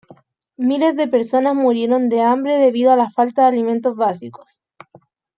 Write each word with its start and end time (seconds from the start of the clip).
Miles 0.57 0.95
de 0.95 1.07
personas 1.07 1.53
murieron 1.53 2.09
de 2.09 2.21
hambre 2.21 2.55
debido 2.57 2.91
a 2.91 2.95
la 2.95 3.11
falta 3.11 3.43
de 3.43 3.49
alimentos 3.49 3.95
básicos. 3.95 4.63